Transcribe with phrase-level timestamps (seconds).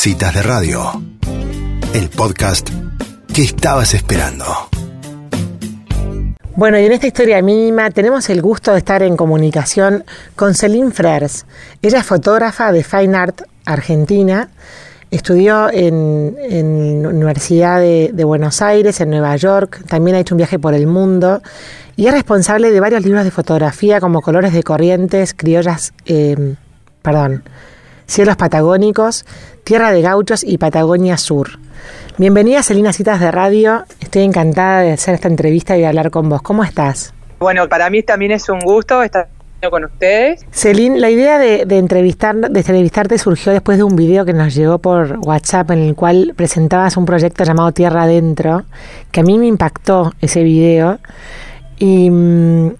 [0.00, 1.02] Citas de Radio,
[1.92, 2.70] el podcast
[3.34, 4.44] que estabas esperando.
[6.54, 10.04] Bueno, y en esta historia mínima tenemos el gusto de estar en comunicación
[10.36, 11.46] con Celine Frers.
[11.82, 14.50] Ella es fotógrafa de Fine Art Argentina.
[15.10, 19.82] Estudió en, la Universidad de, Buenos Aires, en Nueva York.
[19.88, 21.42] También ha hecho un viaje por el mundo.
[21.96, 26.54] Y es responsable de varios libros de fotografía como Colores de Corrientes, Criollas, eh,
[27.02, 27.42] perdón,
[28.08, 29.26] Cielos Patagónicos,
[29.64, 31.50] Tierra de Gauchos y Patagonia Sur.
[32.16, 33.84] Bienvenida, Celina Citas de Radio.
[34.00, 36.40] Estoy encantada de hacer esta entrevista y de hablar con vos.
[36.40, 37.12] ¿Cómo estás?
[37.38, 39.28] Bueno, para mí también es un gusto estar
[39.70, 40.46] con ustedes.
[40.50, 44.78] Celine, la idea de, entrevistar, de entrevistarte surgió después de un video que nos llegó
[44.78, 48.64] por WhatsApp en el cual presentabas un proyecto llamado Tierra Adentro,
[49.12, 50.98] que a mí me impactó ese video.
[51.78, 52.70] Y mm,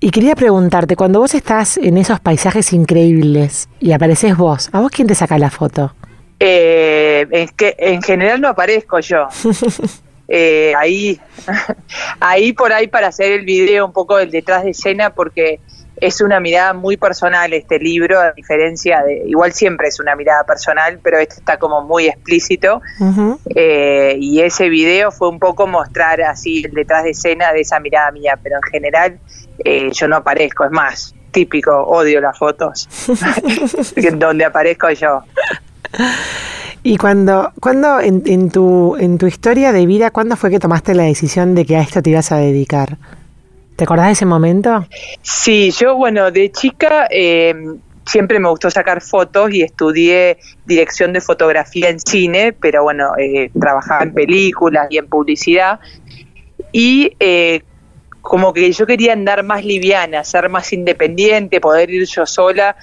[0.00, 4.90] y quería preguntarte, cuando vos estás en esos paisajes increíbles y apareces vos, ¿a vos
[4.90, 5.94] quién te saca la foto?
[6.38, 9.28] Eh, es que en general no aparezco yo.
[10.30, 11.18] Eh, ahí,
[12.20, 15.58] ahí por ahí para hacer el video un poco del detrás de escena porque
[16.00, 20.44] es una mirada muy personal este libro, a diferencia de, igual siempre es una mirada
[20.44, 22.80] personal, pero este está como muy explícito.
[23.54, 27.80] Eh, y ese video fue un poco mostrar así el detrás de escena de esa
[27.80, 29.18] mirada mía, pero en general
[29.64, 32.88] eh, yo no aparezco, es más, típico, odio las fotos,
[34.14, 35.22] donde aparezco yo.
[36.82, 40.94] Y cuando, cuando en, en, tu, en tu historia de vida, ¿cuándo fue que tomaste
[40.94, 42.98] la decisión de que a esto te ibas a dedicar?
[43.78, 44.84] ¿Te acordás de ese momento?
[45.22, 47.54] Sí, yo, bueno, de chica eh,
[48.04, 53.52] siempre me gustó sacar fotos y estudié dirección de fotografía en cine, pero bueno, eh,
[53.56, 55.78] trabajaba en películas y en publicidad.
[56.72, 57.62] Y eh,
[58.20, 62.74] como que yo quería andar más liviana, ser más independiente, poder ir yo sola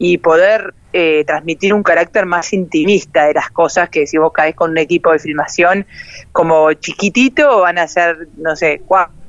[0.00, 4.56] y poder eh, transmitir un carácter más intimista de las cosas que si vos caes
[4.56, 5.86] con un equipo de filmación
[6.32, 9.19] como chiquitito van a ser, no sé, cuatro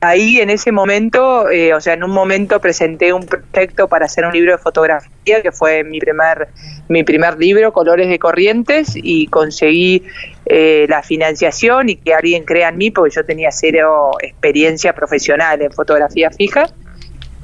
[0.00, 4.24] ahí en ese momento, eh, o sea, en un momento presenté un proyecto para hacer
[4.24, 6.48] un libro de fotografía, que fue mi primer,
[6.88, 10.02] mi primer libro, Colores de Corrientes, y conseguí
[10.46, 15.62] eh, la financiación y que alguien crea en mí, porque yo tenía cero experiencia profesional
[15.62, 16.66] en fotografía fija.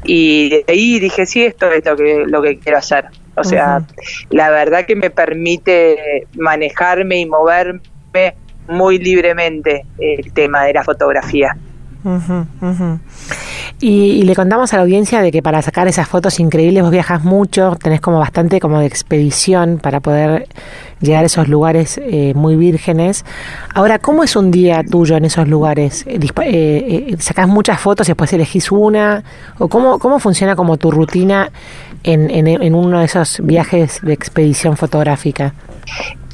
[0.04, 3.06] Y de ahí dije, sí, esto es lo que, lo que quiero hacer.
[3.36, 3.82] O sea,
[4.30, 7.80] la verdad que me permite manejarme y moverme
[8.68, 11.56] muy libremente el tema de la fotografía.
[13.80, 17.24] Y, le contamos a la audiencia de que para sacar esas fotos increíbles vos viajas
[17.24, 20.46] mucho, tenés como bastante como de expedición para poder
[21.02, 23.24] llegar a esos lugares eh, muy vírgenes.
[23.74, 26.04] Ahora, ¿cómo es un día tuyo en esos lugares?
[26.06, 29.22] Eh, eh, ¿Sacás muchas fotos y después elegís una?
[29.58, 31.50] ¿O cómo, cómo funciona como tu rutina
[32.04, 35.54] en, en uno de esos viajes de expedición fotográfica?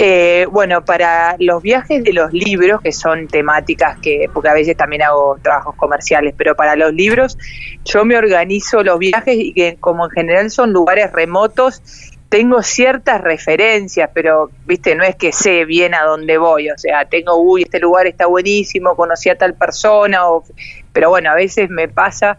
[0.01, 4.77] Eh, bueno, para los viajes de los libros, que son temáticas que, porque a veces
[4.77, 7.37] también hago trabajos comerciales, pero para los libros
[7.85, 11.83] yo me organizo los viajes y que como en general son lugares remotos,
[12.29, 17.07] tengo ciertas referencias, pero viste, no es que sé bien a dónde voy, o sea,
[17.07, 20.45] tengo, uy, este lugar está buenísimo, conocí a tal persona, o,
[20.93, 22.39] pero bueno, a veces me pasa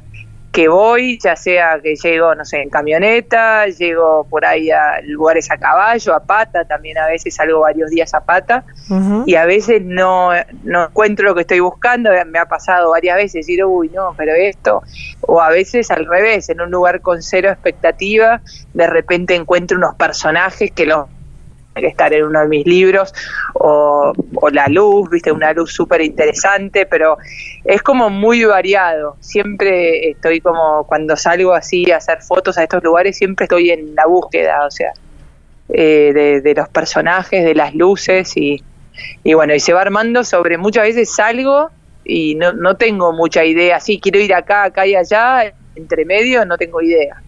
[0.52, 5.52] que voy, ya sea que llego, no sé, en camioneta, llego por ahí a lugares
[5.52, 8.64] a caballo, a pata, también a veces salgo varios días a pata,
[9.28, 10.32] y a veces no,
[10.64, 14.34] no encuentro lo que estoy buscando, me ha pasado varias veces decir, uy, no, pero
[14.34, 14.82] esto,
[15.22, 18.42] o a veces al revés, en un lugar con cero expectativa,
[18.74, 21.06] de repente encuentro unos personajes que los
[21.80, 23.14] que estar en uno de mis libros,
[23.54, 24.14] o,
[24.52, 27.18] la luz, viste, una luz súper interesante, pero
[27.66, 29.18] es como muy variado.
[29.20, 33.96] Siempre estoy como, cuando salgo así a hacer fotos a estos lugares, siempre estoy en
[33.96, 34.92] la búsqueda, o sea,
[35.69, 38.64] eh, de, los personajes, de las luces, y,
[39.24, 41.69] y bueno, y se va armando sobre, muchas veces salgo
[42.03, 46.46] y no, no tengo mucha idea, sí, quiero ir acá, acá y allá, entre medio
[46.46, 47.22] no tengo idea.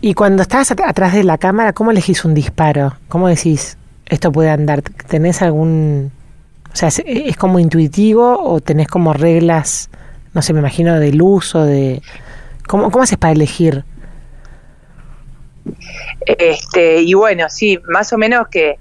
[0.00, 2.94] Y cuando estás atrás de la cámara, ¿cómo elegís un disparo?
[3.08, 3.76] ¿Cómo decís,
[4.06, 4.82] esto puede andar?
[4.82, 6.10] ¿Tenés algún...
[6.72, 9.90] O sea, ¿es, como intuitivo o tenés como reglas,
[10.34, 12.02] no sé, me imagino, de luz o de...
[12.66, 13.84] ¿Cómo, cómo haces para elegir?
[16.24, 18.78] Este, y bueno, sí, más o menos que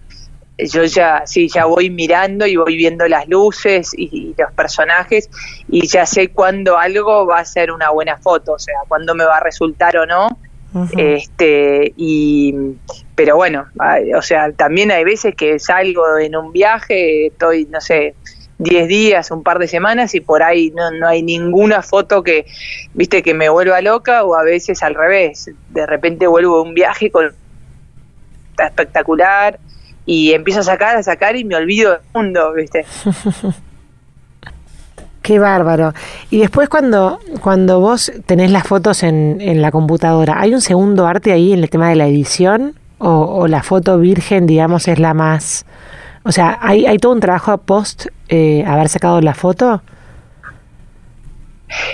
[0.58, 5.30] yo ya, sí, ya voy mirando y voy viendo las luces y, los personajes
[5.70, 9.24] y ya sé cuándo algo va a ser una buena foto, o sea, cuándo me
[9.24, 10.38] va a resultar o no.
[10.96, 12.54] Este, y,
[13.20, 13.68] pero bueno,
[14.16, 18.16] o sea, también hay veces que salgo en un viaje, estoy, no sé,
[18.60, 22.46] 10 días, un par de semanas y por ahí no, no hay ninguna foto que,
[22.94, 25.52] viste, que me vuelva loca o a veces al revés.
[25.68, 27.30] De repente vuelvo de un viaje con
[28.58, 29.60] espectacular
[30.06, 32.86] y empiezo a sacar, a sacar y me olvido del mundo, viste.
[35.22, 35.94] Qué bárbaro.
[36.30, 41.06] Y después cuando, cuando vos tenés las fotos en, en la computadora, ¿hay un segundo
[41.06, 42.79] arte ahí en el tema de la edición?
[43.00, 45.66] ¿O, la foto virgen, digamos, es la más...
[46.24, 49.82] O sea, ¿hay, hay todo un trabajo post eh, haber sacado la foto?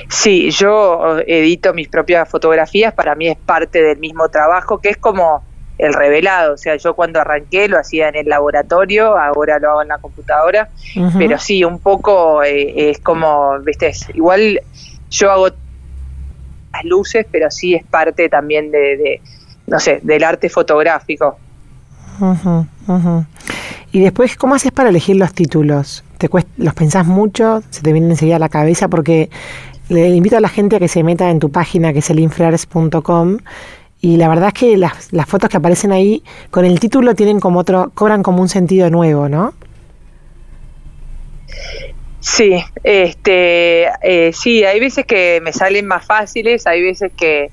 [0.09, 4.97] Sí, yo edito mis propias fotografías, para mí es parte del mismo trabajo, que es
[4.97, 5.43] como
[5.77, 6.53] el revelado.
[6.53, 9.97] O sea, yo cuando arranqué lo hacía en el laboratorio, ahora lo hago en la
[9.97, 10.69] computadora,
[11.17, 14.61] pero sí, un poco eh, es como, viste, igual
[15.09, 19.21] yo hago las luces, pero sí es parte también de,
[19.67, 21.37] no sé, del arte fotográfico.
[23.91, 26.03] Y después, ¿cómo haces para elegir los títulos?
[26.17, 27.61] ¿Te ¿Los pensás mucho?
[27.69, 28.87] ¿Se te vienen enseguida a la cabeza?
[28.87, 29.29] Porque
[29.89, 33.37] le invito a la gente a que se meta en tu página, que es elinfrares.com,
[34.01, 37.39] y la verdad es que las, las fotos que aparecen ahí con el título tienen
[37.39, 39.53] como otro, cobran como un sentido nuevo, ¿no?
[42.19, 47.51] Sí, este, eh, sí, hay veces que me salen más fáciles, hay veces que,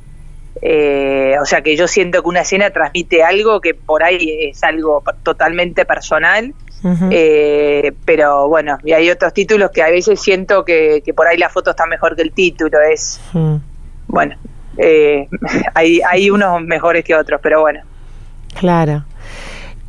[0.61, 4.63] eh, o sea, que yo siento que una escena transmite algo que por ahí es
[4.63, 6.55] algo totalmente personal,
[7.11, 11.39] eh, pero bueno, y hay otros títulos que a veces siento que, que por ahí
[11.39, 13.21] la foto está mejor que el título, es,
[14.09, 14.37] bueno,
[14.79, 15.29] eh,
[15.75, 17.81] hay, hay unos mejores que otros, pero bueno.
[18.59, 19.05] Claro.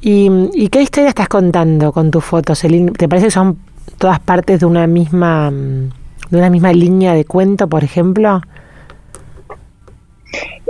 [0.01, 2.61] ¿Y, qué historia estás contando con tus fotos?
[2.97, 3.57] ¿Te parece que son
[3.97, 8.41] todas partes de una misma de una misma línea de cuento, por ejemplo?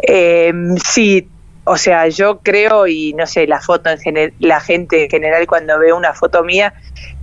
[0.01, 0.53] Eh,
[0.83, 1.27] sí,
[1.65, 5.47] o sea, yo creo y no sé, la foto en general, la gente en general
[5.47, 6.73] cuando ve una foto mía,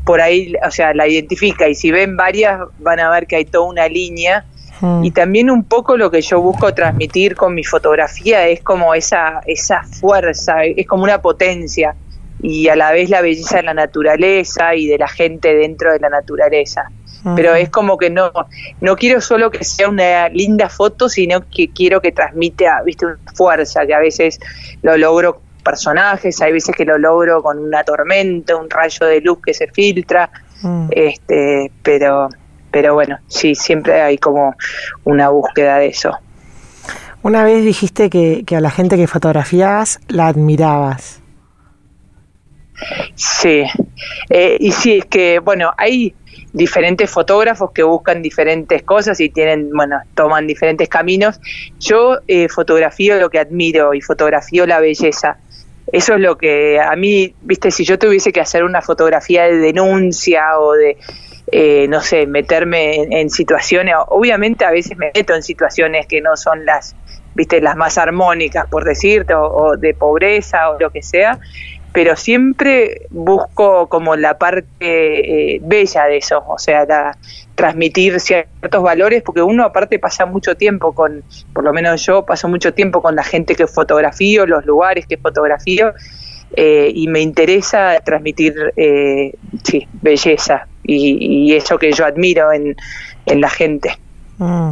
[0.04, 3.44] por ahí, o sea, la identifica y si ven varias van a ver que hay
[3.44, 4.46] toda una línea
[4.80, 5.04] Mm.
[5.04, 9.40] Y también un poco lo que yo busco transmitir con mi fotografía es como esa,
[9.46, 11.94] esa fuerza, es como una potencia
[12.42, 16.00] y a la vez la belleza de la naturaleza y de la gente dentro de
[16.00, 16.90] la naturaleza.
[17.36, 18.32] Pero es como que no,
[18.80, 23.18] no quiero solo que sea una linda foto, sino que quiero que transmita, viste, una
[23.34, 24.40] fuerza, que a veces
[24.82, 29.38] lo logro personajes, hay veces que lo logro con una tormenta, un rayo de luz
[29.44, 30.30] que se filtra,
[30.62, 30.88] mm.
[30.90, 32.28] este, pero
[32.70, 34.54] pero bueno, sí, siempre hay como
[35.04, 36.16] una búsqueda de eso.
[37.22, 41.20] Una vez dijiste que, a la gente que fotografías la admirabas.
[43.14, 43.64] Sí,
[44.30, 46.14] eh, y sí, es que, bueno, hay
[46.52, 51.40] diferentes fotógrafos que buscan diferentes cosas y tienen, bueno, toman diferentes caminos.
[51.78, 55.38] Yo eh, fotografío lo que admiro y fotografío la belleza.
[55.92, 59.56] Eso es lo que a mí, viste, si yo tuviese que hacer una fotografía de
[59.56, 60.96] denuncia o de
[61.52, 66.36] eh, no sé, meterme en, situaciones, obviamente a veces me meto en situaciones que no
[66.36, 66.94] son las,
[67.34, 71.40] viste, las más armónicas, por decirte, o, de pobreza o lo que sea,
[71.92, 76.86] pero siempre busco como la parte eh, bella de eso, o sea,
[77.54, 81.22] transmitir ciertos valores, porque uno aparte pasa mucho tiempo con,
[81.52, 85.16] por lo menos yo paso mucho tiempo con la gente que fotografío, los lugares que
[85.16, 85.92] fotografío,
[86.56, 88.54] eh, y me interesa transmitir
[89.62, 92.76] sí, belleza, y, eso que yo admiro en,
[93.26, 93.96] en la gente.
[94.38, 94.70] Mm.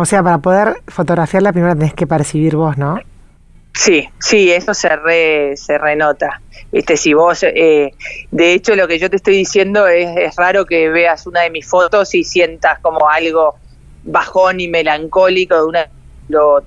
[0.00, 3.00] O sea, para poder fotografiarla primero tenés que percibir vos, ¿no?
[3.78, 6.40] Sí, sí, eso se re, se renota.
[6.72, 7.92] Viste, si vos, eh,
[8.32, 11.50] de hecho, lo que yo te estoy diciendo es, es raro que veas una de
[11.50, 13.54] mis fotos y sientas como algo
[14.02, 15.88] bajón y melancólico de una
[16.28, 16.64] lo,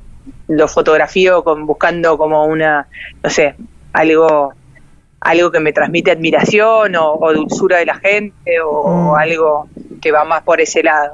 [0.48, 2.88] lo fotografío con buscando como una
[3.22, 3.56] no sé
[3.92, 4.54] algo
[5.20, 9.16] algo que me transmite admiración o, dulzura de la gente o, mm.
[9.16, 9.68] algo
[10.02, 11.14] que va más por ese lado.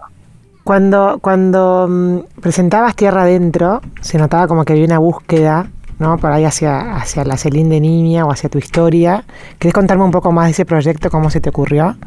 [0.63, 5.67] Cuando, cuando mm, presentabas Tierra Adentro, se notaba como que había una búsqueda,
[6.00, 6.18] ¿no?
[6.18, 9.24] Por ahí hacia, hacia la Celín de niña o hacia tu historia.
[9.60, 11.98] ¿Querés contarme un poco más de ese proyecto, cómo se te ocurrió?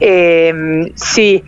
[0.00, 0.52] Eh,
[0.94, 1.42] sí,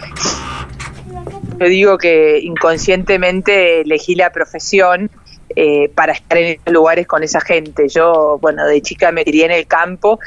[1.59, 5.11] yo digo que inconscientemente elegí la profesión
[5.57, 7.89] eh, para estar en lugares con esa gente.
[7.89, 10.21] Yo, bueno, de chica me crié en el campo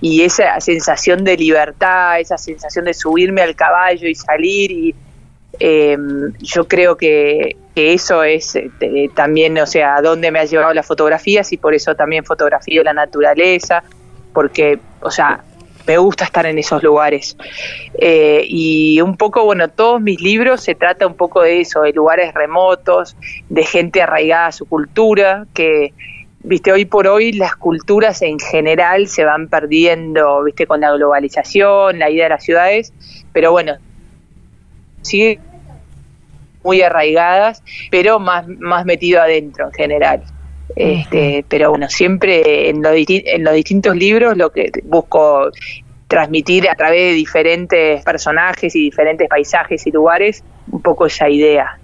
[0.00, 4.94] y esa sensación de libertad, esa sensación de subirme al caballo y salir y
[5.58, 8.70] em, yo creo que, eso es eh,
[9.16, 12.84] también, o sea, a dónde me ha llevado las fotografías y por eso también fotografío
[12.84, 13.82] la naturaleza,
[14.32, 15.42] porque, o sea,
[15.86, 17.36] me gusta estar en esos lugares.
[17.98, 21.92] Eh, y un poco, bueno, todos mis libros se trata un poco de eso, de
[21.92, 23.16] lugares remotos,
[23.48, 25.92] de gente arraigada a su cultura, que,
[26.40, 31.98] viste, hoy por hoy las culturas en general se van perdiendo, viste, con la globalización,
[31.98, 32.92] la idea de las ciudades,
[33.32, 33.76] pero bueno,
[35.04, 35.38] sigue
[36.62, 40.22] muy arraigadas, pero más, más metido adentro en general.
[40.74, 45.50] Este, pero bueno, siempre en, en los distintos libros lo que busco
[46.08, 51.78] transmitir a través de diferentes personajes y diferentes paisajes y lugares un poco esa idea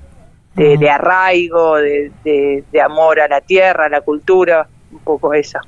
[0.55, 5.61] de, arraigo, de, de, amor a la tierra, a la cultura, un poco esa.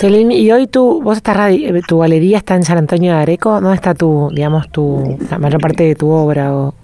[0.00, 3.60] Celine, y hoy tú, vos estás, eh, tu galería está en San Antonio de Areco,
[3.60, 6.56] ¿dónde está tu, digamos, tu, la mayor parte de tu obra?
[6.56, 6.74] O?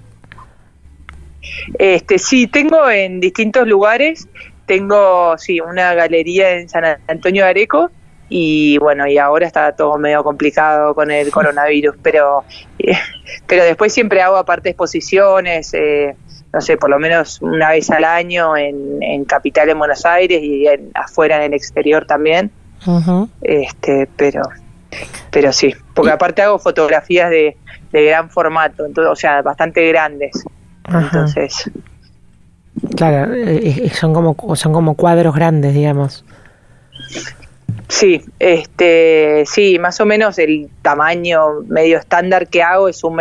[1.78, 4.28] Este, sí, tengo en distintos lugares,
[4.66, 7.90] tengo, sí, una galería en San Antonio de Areco,
[8.28, 12.44] y bueno, y ahora está todo medio complicado con el coronavirus, pero,
[13.46, 16.14] pero después siempre hago aparte exposiciones, eh,
[16.52, 20.42] no sé, por lo menos una vez al año en, en Capital en Buenos Aires
[20.42, 22.52] y afuera en el exterior también.
[23.42, 24.42] Este pero
[25.30, 27.56] pero sí, porque aparte hago fotografías de,
[27.92, 30.44] de gran formato, entonces, o sea, bastante grandes.
[30.88, 31.70] Entonces.
[32.96, 36.24] Claro, eh, eh, son como son como cuadros grandes, digamos.
[37.88, 43.20] Sí, este, sí, más o menos el tamaño medio estándar que hago es un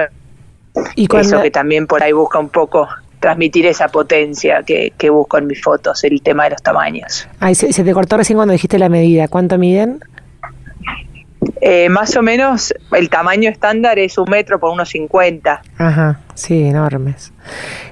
[0.95, 2.87] y eso que también por ahí busca un poco
[3.25, 7.27] transmitir esa potencia que, que busco en mis fotos, el tema de los tamaños.
[7.39, 9.27] Ay, se, te cortó recién cuando dijiste la medida.
[9.27, 9.99] ¿Cuánto miden?
[11.59, 15.63] Eh, más o menos el tamaño estándar es un metro por unos cincuenta.
[15.79, 17.33] Ajá, sí, enormes.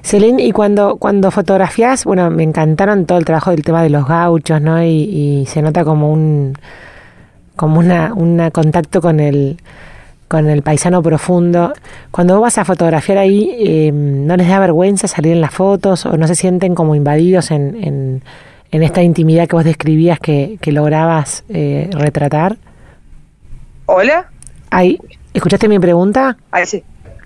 [0.02, 4.06] Celine, y cuando, cuando fotografías, bueno, me encantaron todo el trabajo del tema de los
[4.06, 4.80] gauchos, ¿no?
[4.84, 6.56] Y, y se nota como un
[7.56, 9.58] como una, un contacto con el
[10.28, 11.72] con el paisano profundo.
[12.10, 16.06] Cuando vos vas a fotografiar ahí, eh, ¿no les da vergüenza salir en las fotos
[16.06, 18.22] o no se sienten como invadidos en, en,
[18.70, 22.56] en esta intimidad que vos describías que, que lograbas eh, retratar?
[23.86, 24.30] ¿Hola?
[24.70, 24.98] Ahí,
[25.34, 26.36] ¿Escuchaste mi pregunta?
[26.52, 26.82] Ahí sí.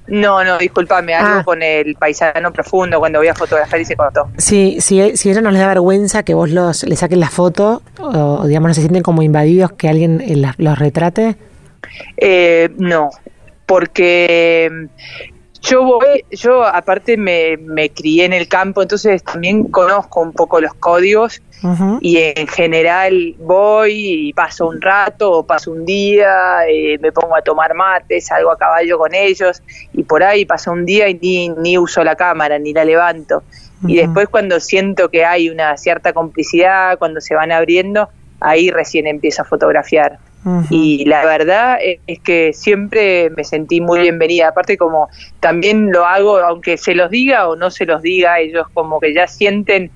[0.09, 1.45] No, no, discúlpame, algo ah.
[1.45, 4.28] con el paisano profundo cuando voy a fotografiar y se cortó.
[4.38, 7.83] Sí, si, si ellos no les da vergüenza que vos los, les saquen la foto,
[8.00, 11.37] o digamos no se sienten como invadidos que alguien eh, los retrate.
[12.16, 13.11] Eh, no,
[13.66, 14.88] porque
[15.61, 20.61] yo voy, yo aparte me, me, crié en el campo, entonces también conozco un poco
[20.61, 21.42] los códigos
[22.00, 27.37] y en general voy y paso un rato o paso un día, eh, me pongo
[27.37, 29.61] a tomar mate, salgo a caballo con ellos
[29.92, 33.42] y por ahí paso un día y ni, ni uso la cámara, ni la levanto.
[33.87, 38.08] Y después cuando siento que hay una cierta complicidad, cuando se van abriendo,
[38.40, 40.18] ahí recién empiezo a fotografiar.
[40.71, 44.49] Y la verdad es que siempre me sentí muy bienvenida.
[44.49, 45.09] Aparte como
[45.40, 49.14] también lo hago, aunque se los diga o no se los diga, ellos como que
[49.14, 49.90] ya sienten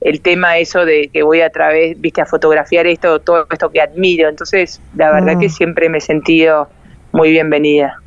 [0.00, 3.80] el tema eso de que voy a través, viste, a fotografiar esto, todo esto que
[3.80, 4.28] admiro.
[4.28, 6.68] Entonces, la verdad que siempre me he sentido
[7.12, 8.00] muy bienvenida.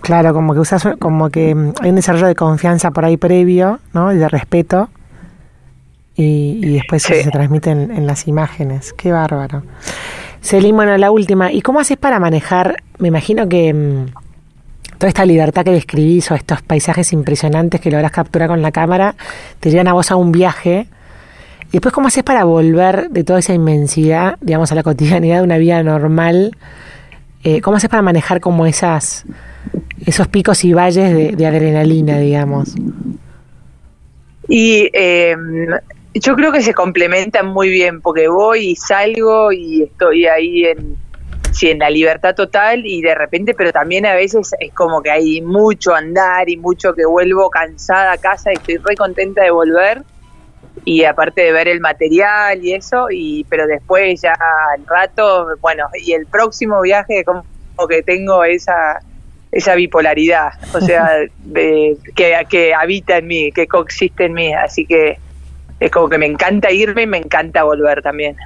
[0.00, 4.12] Claro, como que usas, como que hay un desarrollo de confianza por ahí previo, ¿no?
[4.12, 4.88] Y de respeto.
[6.14, 8.92] Y, después se transmite en las imágenes.
[8.92, 9.62] Qué bárbaro.
[10.40, 11.52] Selim, bueno, la última.
[11.52, 12.82] ¿Y cómo haces para manejar?
[12.98, 14.06] Me imagino que mm,
[14.98, 19.14] toda esta libertad que describís o estos paisajes impresionantes que logras capturar con la cámara
[19.60, 20.86] te llevan a vos a un viaje.
[21.68, 25.42] Y después, ¿cómo haces para volver de toda esa inmensidad, digamos, a la cotidianidad de
[25.42, 26.56] una vida normal?
[27.44, 29.24] Eh, ¿Cómo haces para manejar como esas,
[30.06, 32.74] esos picos y valles de, adrenalina, digamos?
[34.48, 35.36] Y eh,
[36.14, 40.96] yo creo que se complementan muy bien porque voy y salgo y estoy ahí en,
[41.52, 45.10] sí, en la libertad total y de repente, pero también a veces es como que
[45.10, 49.50] hay mucho andar y mucho que vuelvo cansada a casa y estoy re contenta de
[49.50, 50.02] volver
[50.84, 55.88] y aparte de ver el material y eso, y pero después ya al rato, bueno,
[56.02, 57.44] y el próximo viaje como
[57.88, 59.00] que tengo esa
[59.50, 64.84] esa bipolaridad, o sea, de, que, que habita en mí, que coexiste en mí, así
[64.84, 65.18] que
[65.80, 68.36] es como que me encanta irme y me encanta volver también.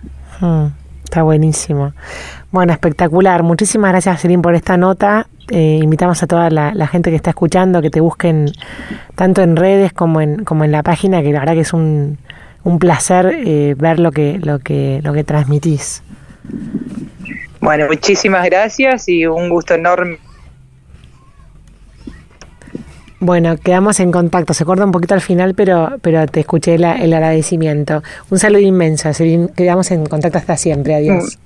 [0.40, 0.66] Hmm,
[1.04, 1.92] está buenísimo.
[2.50, 3.42] Bueno, espectacular.
[3.42, 5.26] Muchísimas gracias, Serín, por esta nota.
[5.50, 8.52] Eh, invitamos a toda la, gente que está escuchando que te busquen
[9.14, 12.18] tanto en redes como en, como en la página, que la verdad que es un,
[12.64, 16.02] un placer eh, ver lo que, lo, que, lo que transmitís.
[17.60, 20.18] Bueno, muchísimas gracias y un gusto enorme
[23.22, 24.52] bueno, quedamos en contacto.
[24.52, 28.02] Se corta un poquito al final, pero, pero te escuché el agradecimiento.
[28.30, 29.10] Un saludo inmenso.
[29.54, 30.96] Quedamos en contacto hasta siempre.
[30.96, 31.38] Adiós.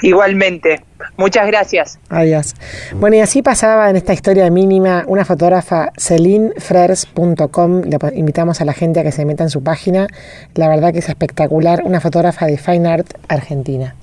[0.00, 0.82] Igualmente.
[1.16, 2.00] Muchas gracias.
[2.08, 2.56] Adiós.
[2.96, 7.82] Bueno, y así pasaba en esta historia mínima una fotógrafa, celinefrers.com.
[7.82, 10.08] Le invitamos a la gente a que se meta en su página.
[10.54, 11.82] La verdad que es espectacular.
[11.84, 13.94] Una fotógrafa de Fine Art Argentina.